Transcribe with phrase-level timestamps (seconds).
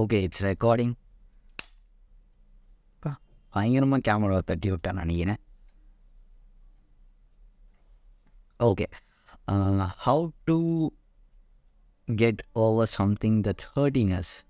[0.00, 0.94] Okay it's recording
[3.54, 5.40] பயங்கரமாக camera தட்டி விட்டேன் நினைக்கிறேன்
[8.68, 8.86] okay
[10.06, 10.56] how to
[12.10, 14.44] get over something that's hurting us.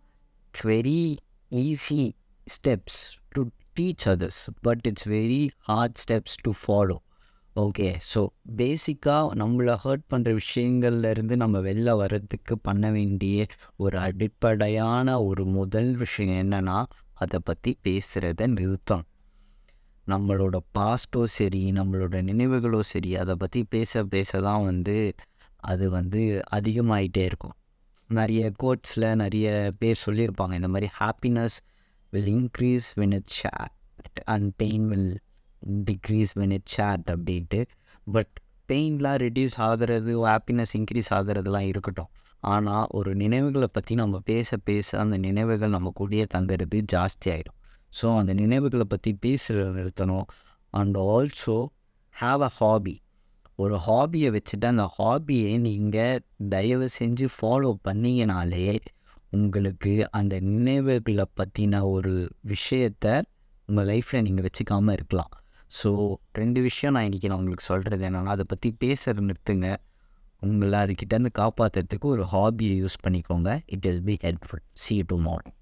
[0.48, 1.18] It's very
[1.50, 2.14] easy
[2.46, 7.02] steps to teach others, but it's very hard steps to follow.
[7.55, 8.21] okay so
[8.57, 13.45] பேசிக்காக நம்மளை hurt பண்ணுற விஷயங்கள்லேருந்து நம்ம வெளில வர்றதுக்கு பண்ண வேண்டிய
[13.75, 16.77] ஒரு அடிப்படையான ஒரு முதல் விஷயம் என்னென்னா
[17.13, 19.05] அதை பற்றி பேசுகிறத நிறுத்தம்.
[20.07, 24.97] நம்மளோட பாஸ்ட்டோ சரி நம்மளோட நினைவுகளோ சரி அதை பற்றி பேச பேச தான் வந்து
[25.63, 27.55] அது வந்து அதிகமாகிட்டே இருக்கும்.
[28.09, 29.47] நிறைய கோட்ஸில் நிறைய
[29.79, 31.55] பேர் சொல்லியிருப்பாங்க இந்த மாதிரி happiness
[32.13, 33.75] will increase when it shared
[34.25, 35.09] and pain will
[35.87, 37.59] decrease when it shared அப்படின்ட்டு.
[38.07, 38.33] பட்
[38.69, 42.11] பெயின்லாம் ரெடியூஸ் ஆகிறது ஹாப்பினஸ் இன்க்ரீஸ் ஆகிறதுலாம் இருக்கட்டும்.
[42.43, 47.57] ஆனால் ஒரு நினைவுகளை பற்றி நம்ம பேச பேச அந்த நினைவுகள் நம்ம கூடயே தங்குறது ஜாஸ்தி ஆகிடும்
[47.99, 50.27] ஸோ அந்த நினைவுகளை பற்றி பேசுகிறத நிறுத்தணும்.
[50.73, 51.57] And also
[52.15, 52.95] have a hobby
[53.59, 56.21] ஒரு ஹாபியை வச்சுட்டு அந்த ஹாபியை நீங்கள்
[56.53, 58.67] தயவு செஞ்சு ஃபாலோ பண்ணிங்கனாலே
[59.37, 62.13] உங்களுக்கு அந்த நினைவுகளை பற்றின ஒரு
[62.53, 63.13] விஷயத்தை
[63.69, 65.31] உங்கள் லைஃப்பில் நீங்கள் வச்சுக்காமல் இருக்கலாம்.
[65.83, 69.75] ஸோ ரெண்டு விஷயம் நான் இன்றைக்கி நான் உங்களுக்கு சொல்கிறது என்னென்னா அதை பற்றி பேசுகிற நிறுத்துங்க.
[70.39, 73.61] உங்களை அதுக்கிட்டேருந்து காப்பாற்றுறதுக்கு ஒரு ஹாபியை யூஸ் பண்ணிக்கோங்க.
[73.65, 75.55] It will be helpful see to morning